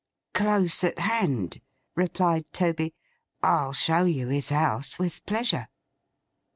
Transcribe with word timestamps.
'Close 0.33 0.83
at 0.83 0.97
hand,' 0.97 1.61
replied 1.95 2.51
Toby. 2.53 2.95
'I'll 3.43 3.71
show 3.73 4.05
you 4.05 4.29
his 4.29 4.49
house 4.49 4.97
with 4.97 5.23
pleasure. 5.27 5.67